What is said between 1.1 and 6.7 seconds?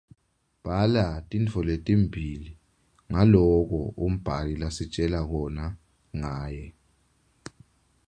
tintfo letimbili ngaloko umbhali lasitjela kona ngaye.